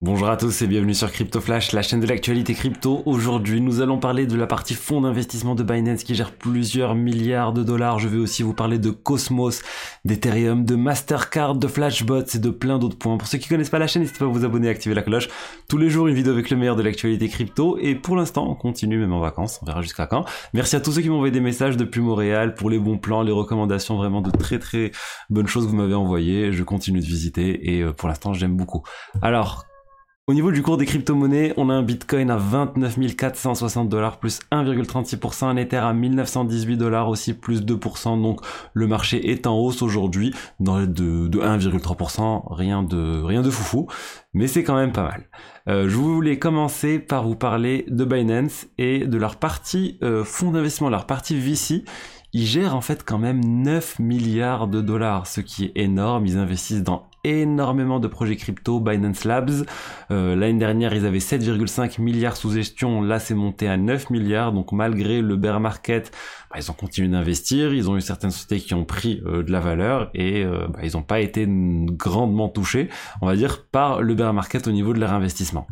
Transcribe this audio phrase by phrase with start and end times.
[0.00, 3.02] Bonjour à tous et bienvenue sur Crypto Flash, la chaîne de l'actualité crypto.
[3.04, 7.52] Aujourd'hui, nous allons parler de la partie fonds d'investissement de Binance qui gère plusieurs milliards
[7.52, 7.98] de dollars.
[7.98, 9.60] Je vais aussi vous parler de Cosmos,
[10.04, 13.18] d'Ethereum, de Mastercard, de Flashbots et de plein d'autres points.
[13.18, 15.02] Pour ceux qui connaissent pas la chaîne, n'hésitez pas à vous abonner et activer la
[15.02, 15.28] cloche.
[15.68, 17.76] Tous les jours, une vidéo avec le meilleur de l'actualité crypto.
[17.80, 19.58] Et pour l'instant, on continue même en vacances.
[19.62, 20.26] On verra jusqu'à quand.
[20.54, 23.22] Merci à tous ceux qui m'ont envoyé des messages depuis Montréal pour les bons plans,
[23.22, 24.92] les recommandations, vraiment de très très
[25.28, 26.52] bonnes choses que vous m'avez envoyées.
[26.52, 28.84] Je continue de visiter et euh, pour l'instant, j'aime beaucoup.
[29.22, 29.67] Alors,
[30.28, 34.40] au niveau du cours des crypto-monnaies, on a un Bitcoin à 29 460 dollars plus
[34.52, 38.20] 1,36%, un Ether à 1918 dollars aussi plus 2%.
[38.20, 38.42] Donc
[38.74, 43.86] le marché est en hausse aujourd'hui de, de 1,3%, rien de rien de foufou,
[44.34, 45.30] mais c'est quand même pas mal.
[45.66, 50.50] Euh, je voulais commencer par vous parler de Binance et de leur partie euh, fonds
[50.50, 51.84] d'investissement, leur partie VC
[52.34, 56.26] ils gèrent en fait quand même 9 milliards de dollars, ce qui est énorme.
[56.26, 59.64] Ils investissent dans énormément de projets crypto, Binance Labs.
[60.10, 63.02] Euh, l'année dernière, ils avaient 7,5 milliards sous gestion.
[63.02, 64.52] Là, c'est monté à 9 milliards.
[64.52, 66.12] Donc, malgré le bear market,
[66.50, 67.74] bah, ils ont continué d'investir.
[67.74, 70.80] Ils ont eu certaines sociétés qui ont pris euh, de la valeur et euh, bah,
[70.82, 72.88] ils n'ont pas été grandement touchés,
[73.20, 75.66] on va dire, par le bear market au niveau de leur investissement.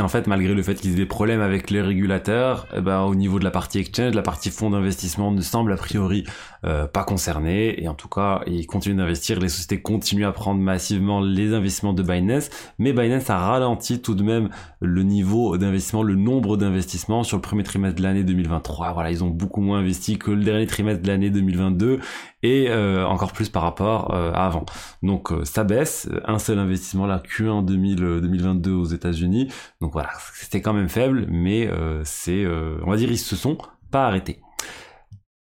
[0.00, 3.02] Et en fait, malgré le fait qu'ils aient des problèmes avec les régulateurs, eh ben,
[3.02, 6.24] au niveau de la partie exchange, la partie fonds d'investissement ne semble a priori
[6.64, 7.82] euh, pas concernée.
[7.82, 9.38] Et en tout cas, ils continuent d'investir.
[9.40, 12.48] Les sociétés continuent à prendre massivement les investissements de Binance.
[12.78, 14.48] Mais Binance a ralenti tout de même
[14.80, 18.94] le niveau d'investissement, le nombre d'investissements sur le premier trimestre de l'année 2023.
[18.94, 22.00] Voilà, ils ont beaucoup moins investi que le dernier trimestre de l'année 2022
[22.42, 24.64] et euh, encore plus par rapport euh, à avant.
[25.02, 26.08] Donc ça baisse.
[26.24, 29.52] Un seul investissement là, Q1 2022 aux États-Unis.
[29.82, 33.18] Donc donc voilà, c'était quand même faible, mais euh, c'est, euh, on va dire, ils
[33.18, 33.58] se sont
[33.90, 34.38] pas arrêtés.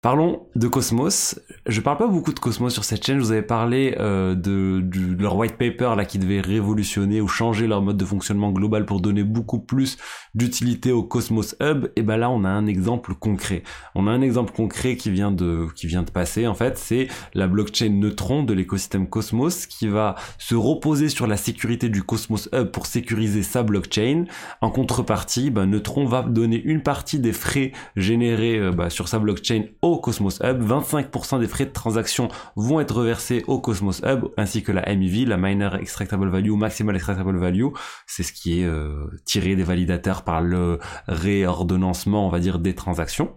[0.02, 1.42] Parlons de Cosmos.
[1.66, 3.18] Je parle pas beaucoup de Cosmos sur cette chaîne.
[3.18, 4.82] Je vous avais parlé euh, de,
[5.22, 9.02] leur white paper là qui devait révolutionner ou changer leur mode de fonctionnement global pour
[9.02, 9.98] donner beaucoup plus
[10.36, 11.88] d'utilité au Cosmos Hub.
[11.98, 13.64] Et ben là, on a un exemple concret.
[13.94, 15.68] On a un exemple concret qui vient de
[16.14, 16.48] passer.
[16.48, 21.36] En fait, c'est la blockchain Neutron de l'écosystème Cosmos qui va se reposer sur la
[21.36, 24.28] sécurité du Cosmos Hub pour sécuriser sa blockchain.
[24.62, 29.20] En contrepartie, ben, Neutron va donner une partie des frais générés euh, bah, sur sa
[29.20, 29.64] blockchain
[29.98, 30.62] Cosmos Hub.
[30.62, 35.28] 25% des frais de transaction vont être reversés au Cosmos Hub, ainsi que la MEV,
[35.28, 37.68] la Miner Extractable Value, Maximal Extractable Value.
[38.08, 42.76] C'est ce qui est euh, tiré des validateurs par le réordonnancement, on va dire, des
[42.76, 43.36] transactions.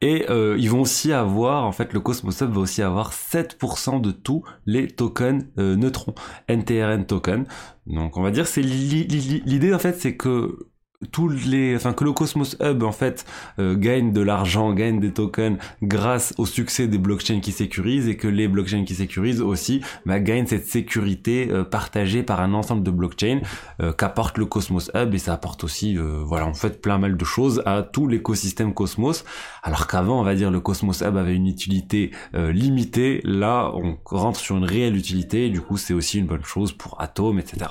[0.00, 4.00] Et euh, ils vont aussi avoir, en fait, le Cosmos Hub va aussi avoir 7%
[4.00, 6.14] de tous les tokens euh, neutrons,
[6.48, 7.46] NTRN token.
[7.86, 10.67] Donc on va dire, c'est l'idée en fait, c'est que
[11.12, 13.24] tous les, enfin que le Cosmos Hub en fait
[13.60, 18.16] euh, gagne de l'argent, gagne des tokens grâce au succès des blockchains qui sécurisent et
[18.16, 22.82] que les blockchains qui sécurisent aussi bah, gagnent cette sécurité euh, partagée par un ensemble
[22.82, 23.42] de blockchains
[23.80, 27.24] euh, qu'apporte le Cosmos Hub et ça apporte aussi voilà en fait plein mal de
[27.24, 29.24] choses à tout l'écosystème Cosmos
[29.62, 34.40] alors qu'avant on va dire le Cosmos Hub avait une utilité limitée là on rentre
[34.40, 37.66] sur une réelle utilité et du coup c'est aussi une bonne chose pour Atom etc.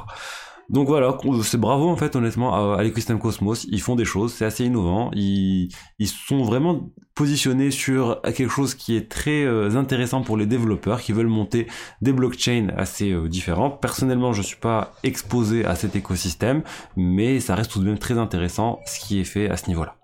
[0.69, 4.43] Donc voilà, c'est bravo en fait honnêtement à, l'écosystème Cosmos, ils font des choses, c'est
[4.43, 5.69] assez innovant, ils,
[6.05, 11.13] sont vraiment positionnés sur quelque chose qui est très euh, intéressant pour les développeurs qui
[11.13, 11.67] veulent monter
[12.01, 13.81] des blockchains assez euh, différentes.
[13.81, 16.63] Personnellement, je suis pas exposé à cet écosystème,
[16.97, 19.95] mais ça reste tout de même très intéressant ce qui est fait à ce niveau-là.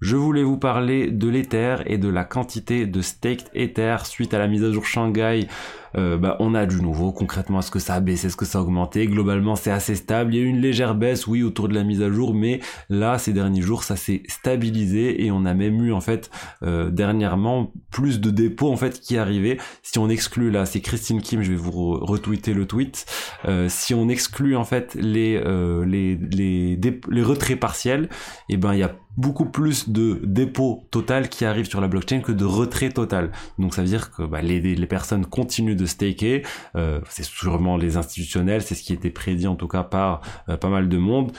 [0.00, 4.38] Je voulais vous parler de l'Ether et de la quantité de staked Ether suite à
[4.38, 5.48] la mise à jour Shanghai.
[5.96, 7.12] Euh, bah, on a du nouveau.
[7.12, 9.06] Concrètement, est-ce que ça a baissé, est-ce que ça a augmenté?
[9.06, 10.34] Globalement, c'est assez stable.
[10.34, 12.60] Il y a eu une légère baisse, oui, autour de la mise à jour, mais
[12.90, 16.30] là, ces derniers jours, ça s'est stabilisé et on a même eu en fait
[16.62, 19.58] euh, dernièrement plus de dépôts en fait qui arrivaient.
[19.82, 23.06] Si on exclut là, c'est Christine Kim, je vais vous retweeter le tweet.
[23.46, 25.42] Euh, si on exclut en fait les
[25.86, 26.78] les les,
[27.10, 28.04] les retraits partiels,
[28.48, 31.88] et eh ben il y a beaucoup plus de dépôts total qui arrivent sur la
[31.88, 33.32] blockchain que de retrait total.
[33.58, 36.42] Donc ça veut dire que bah, les, les, personnes continuent de staker.
[36.76, 40.56] Euh, c'est sûrement les institutionnels, c'est ce qui était prédit en tout cas par euh,
[40.56, 41.32] pas mal de monde.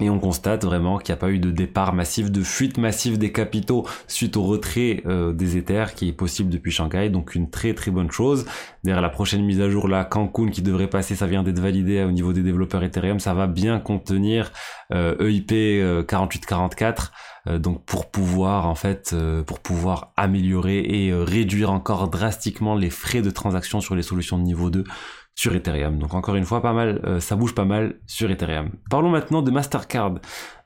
[0.00, 3.18] Et on constate vraiment qu'il n'y a pas eu de départ massif, de fuite massive
[3.18, 7.10] des capitaux suite au retrait euh, des Ethers qui est possible depuis Shanghai.
[7.10, 8.46] Donc une très très bonne chose.
[8.84, 12.02] Derrière la prochaine mise à jour là, Cancun qui devrait passer, ça vient d'être validé
[12.04, 14.50] au niveau des développeurs Ethereum, ça va bien contenir
[14.90, 17.12] EIP euh, 4844.
[17.46, 19.16] E euh, donc pour pouvoir en fait
[19.46, 24.44] pour pouvoir améliorer et réduire encore drastiquement les frais de transaction sur les solutions de
[24.44, 24.84] niveau 2
[25.34, 25.98] sur Ethereum.
[25.98, 28.70] Donc encore une fois, pas mal, euh, ça bouge pas mal sur Ethereum.
[28.90, 30.14] Parlons maintenant de Mastercard.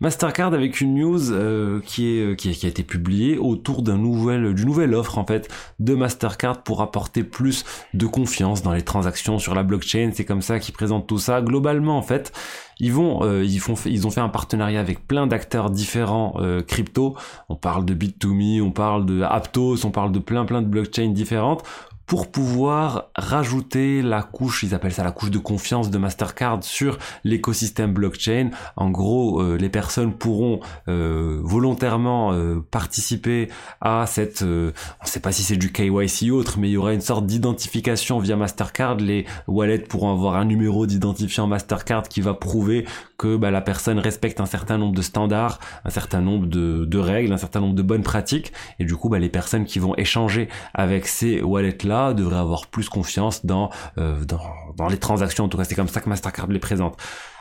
[0.00, 4.54] Mastercard avec une news euh, qui, est, qui, qui, a été publiée autour d'un nouvel,
[4.54, 5.48] d'une nouvelle offre en fait
[5.78, 7.64] de Mastercard pour apporter plus
[7.94, 10.10] de confiance dans les transactions sur la blockchain.
[10.12, 11.40] C'est comme ça qu'ils présentent tout ça.
[11.40, 12.32] Globalement en fait,
[12.78, 16.36] ils vont, euh, ils font, ils ont fait un partenariat avec plein d'acteurs différents
[16.66, 17.16] crypto.
[17.48, 21.10] On parle de Bit2Me, on parle de Aptos, on parle de plein plein de blockchains
[21.10, 21.64] différentes
[22.06, 26.98] pour pouvoir rajouter la couche, ils appellent ça la couche de confiance de Mastercard sur
[27.24, 28.50] l'écosystème blockchain.
[28.76, 33.48] En gros, euh, les personnes pourront euh, volontairement euh, participer
[33.80, 34.72] à cette, on ne
[35.04, 38.20] sait pas si c'est du KYC ou autre, mais il y aura une sorte d'identification
[38.20, 38.96] via Mastercard.
[38.96, 42.65] Les wallets pourront avoir un numéro d'identifiant Mastercard qui va prouver
[43.18, 46.98] que bah, la personne respecte un certain nombre de standards, un certain nombre de, de
[46.98, 48.52] règles, un certain nombre de bonnes pratiques.
[48.78, 52.88] Et du coup, bah, les personnes qui vont échanger avec ces wallets-là devrait avoir plus
[52.88, 54.40] confiance dans, euh, dans,
[54.76, 55.44] dans les transactions.
[55.44, 56.96] En tout cas, c'est comme ça que Mastercard les présente.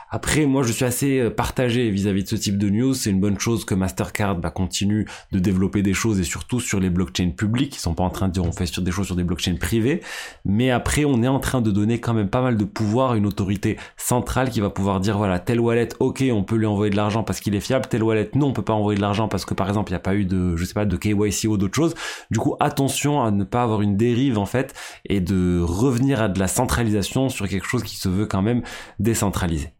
[0.08, 2.94] Après, moi, je suis assez euh, partagé vis-à-vis de ce type de news.
[2.94, 6.78] C'est une bonne chose que Mastercard bah, continue de développer des choses et surtout sur
[6.78, 7.74] les blockchains publics.
[7.74, 9.56] Ils sont pas en train de dire on fait sur des choses sur des blockchains
[9.56, 10.00] privées.
[10.44, 13.16] Mais après, on est en train de donner quand même pas mal de pouvoir à
[13.16, 16.90] une autorité centrale qui va pouvoir dire voilà, tel wallet, ok, on peut lui envoyer
[16.90, 17.86] de l'argent parce qu'il est fiable.
[17.88, 19.98] Tel wallet, non, on peut pas envoyer de l'argent parce que par exemple, il n'y
[19.98, 21.94] a pas eu de, je sais pas, de KYC ou d'autres choses.
[22.30, 24.72] Du coup, attention à ne pas avoir une dérive en fait
[25.08, 28.62] et de revenir à de la centralisation sur quelque chose qui se veut quand même
[29.00, 29.72] décentralisé.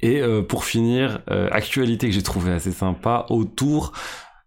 [0.00, 3.92] Et euh, pour finir, euh, actualité que j'ai trouvé assez sympa autour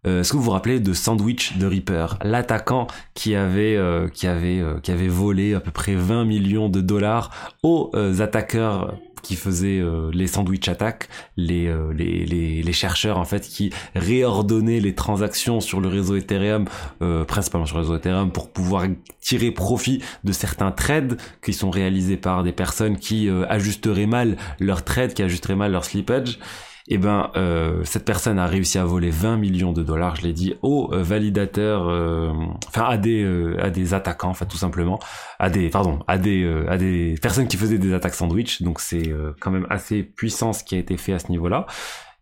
[0.06, 3.76] euh, est-ce que vous vous rappelez de Sandwich de Reaper, l'attaquant qui avait
[4.14, 7.30] qui avait qui avait volé à peu près 20 millions de dollars
[7.64, 7.90] aux
[8.20, 13.40] attaqueurs qui faisaient euh, les sandwich attaques, les, euh, les, les, les, chercheurs en fait
[13.40, 16.66] qui réordonnaient les transactions sur le réseau Ethereum,
[17.02, 18.86] euh, principalement sur le réseau Ethereum, pour pouvoir
[19.20, 24.84] tirer profit de certains trades qui sont réalisés par des personnes qui ajusteraient mal leurs
[24.84, 26.38] trades, qui ajusteraient mal leur slippage
[26.88, 30.32] eh ben euh, cette personne a réussi à voler 20 millions de dollars, je l'ai
[30.32, 32.32] dit, aux euh, validateurs, euh,
[32.68, 35.00] enfin à des euh, à des attaquants, enfin tout simplement,
[35.38, 38.62] à des pardon, à des à des personnes qui faisaient des attaques sandwich.
[38.62, 41.66] Donc c'est quand même assez puissant ce qui a été fait à ce niveau-là.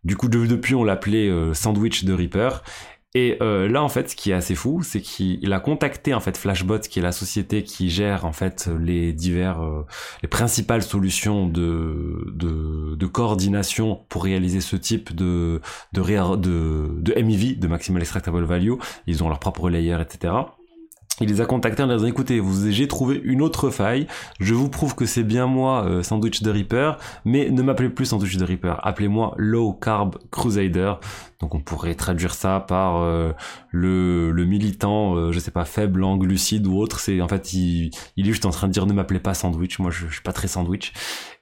[0.03, 2.61] Du coup, depuis, on l'appelait sandwich de Reaper.
[3.15, 6.19] Et euh, là, en fait, ce qui est assez fou, c'est qu'il a contacté en
[6.19, 9.85] fait Flashbot, qui est la société qui gère en fait les divers, euh,
[10.21, 15.61] les principales solutions de, de, de coordination pour réaliser ce type de
[15.93, 16.01] de,
[16.35, 18.73] de, de MEV, de Maximal Extractable Value.
[19.07, 20.33] Ils ont leur propre layer, etc
[21.21, 24.07] il les a contactés en disant écoutez, vous j'ai trouvé une autre faille,
[24.39, 28.05] je vous prouve que c'est bien moi euh, Sandwich de Reaper, mais ne m'appelez plus
[28.05, 30.93] Sandwich de Reaper, appelez-moi Low Carb Crusader.
[31.41, 33.33] Donc on pourrait traduire ça par euh,
[33.69, 36.99] le, le, militant, euh, je sais pas, faible en glucides ou autre.
[36.99, 39.79] C'est en fait il, il, est juste en train de dire ne m'appelez pas sandwich,
[39.79, 40.93] moi je, je suis pas très sandwich.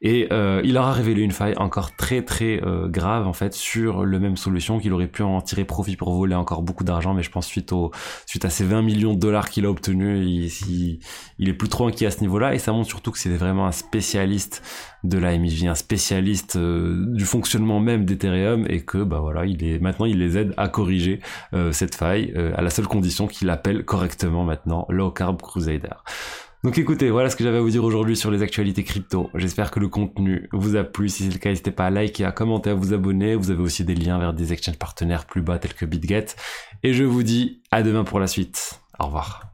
[0.01, 0.27] Et
[0.63, 4.35] il leur a révélé une faille encore très très grave en fait sur le même
[4.35, 7.47] solution qu'il aurait pu en tirer profit pour voler encore beaucoup d'argent, mais je pense
[7.47, 7.91] suite au
[8.25, 10.99] suite à ces 20 millions de dollars qu'il a obtenu, il,
[11.39, 13.65] il, est plus trop inquiet à ce niveau-là et ça montre surtout que c'est vraiment
[13.67, 14.61] un spécialiste
[15.03, 19.63] de la MIV, un spécialiste euh, du fonctionnement même d'Ethereum et que bah voilà, il
[19.63, 21.19] est maintenant il les aide à corriger
[21.53, 25.89] euh, cette faille euh, à la seule condition qu'il appelle correctement maintenant Low Carb Crusader.
[26.63, 29.29] Donc écoutez, voilà ce que j'avais à vous dire aujourd'hui sur les actualités crypto.
[29.35, 31.09] J'espère que le contenu vous a plu.
[31.09, 33.35] Si c'est le cas, n'hésitez pas à liker, à commenter, à vous abonner.
[33.35, 36.27] Vous avez aussi des liens vers des exchanges partenaires plus bas tels que BitGet.
[36.83, 38.79] Et je vous dis à demain pour la suite.
[38.97, 39.52] Au revoir.